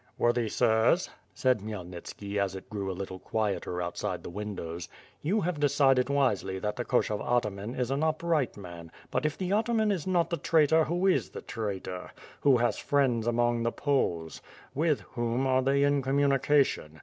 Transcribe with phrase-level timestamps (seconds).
[0.17, 4.89] "Worthy sirs," said Khmyelnitski, as it grew a little quieter outside the windows,
[5.21, 9.51] "you have decided wisely that the Koshov ataman is an upriglit man, but if the
[9.53, 12.09] ataman is not the traitor, who is the traitor?
[12.39, 14.41] Who has friends among the Poles?
[14.73, 16.99] With whom are they in communication?